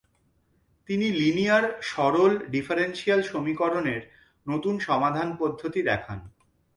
[0.89, 4.01] তিনি লিনিয়ার সরল ডিফারেন্সিয়াল সমীকরণের
[4.45, 6.19] নতুন সমাধান পদ্ধতি দেখান।